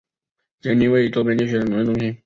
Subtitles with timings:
[0.61, 2.17] 杰宁为周边地区的农业中心。